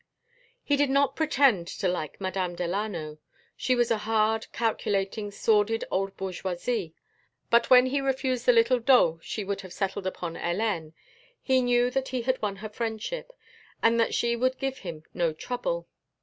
He 0.63 0.77
did 0.77 0.89
not 0.89 1.15
pretend 1.15 1.67
to 1.67 1.87
like 1.87 2.19
Madame 2.19 2.55
Delano. 2.55 3.19
She 3.55 3.75
was 3.75 3.91
a 3.91 3.99
hard, 3.99 4.51
calculating, 4.51 5.29
sordid 5.29 5.85
old 5.91 6.17
bourgeoisie, 6.17 6.95
but 7.51 7.69
when 7.69 7.85
he 7.85 8.01
refused 8.01 8.47
the 8.47 8.51
little 8.51 8.79
dot 8.79 9.19
she 9.23 9.43
would 9.43 9.61
have 9.61 9.71
settled 9.73 10.07
upon 10.07 10.33
Hélène, 10.37 10.93
he 11.39 11.61
knew 11.61 11.91
that 11.91 12.07
he 12.07 12.23
had 12.23 12.41
won 12.41 12.55
her 12.55 12.69
friendship 12.69 13.31
and 13.83 13.99
that 13.99 14.15
she 14.15 14.35
would 14.35 14.57
give 14.57 14.79
him 14.79 15.03
no 15.13 15.33
trouble. 15.33 15.87